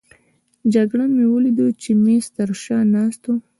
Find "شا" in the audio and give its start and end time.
2.63-2.79